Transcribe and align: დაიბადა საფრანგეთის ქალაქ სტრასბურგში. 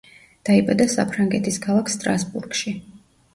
დაიბადა 0.47 0.87
საფრანგეთის 0.93 1.61
ქალაქ 1.67 1.93
სტრასბურგში. 1.97 2.75